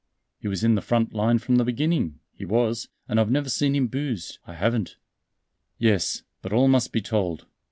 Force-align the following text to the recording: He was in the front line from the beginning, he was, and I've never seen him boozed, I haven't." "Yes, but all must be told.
He 0.39 0.47
was 0.47 0.63
in 0.63 0.73
the 0.73 0.81
front 0.81 1.13
line 1.13 1.37
from 1.37 1.57
the 1.57 1.63
beginning, 1.63 2.21
he 2.33 2.43
was, 2.43 2.89
and 3.07 3.19
I've 3.19 3.29
never 3.29 3.49
seen 3.51 3.75
him 3.75 3.85
boozed, 3.85 4.39
I 4.47 4.55
haven't." 4.55 4.97
"Yes, 5.77 6.23
but 6.41 6.51
all 6.51 6.67
must 6.67 6.91
be 6.91 7.01
told. 7.01 7.45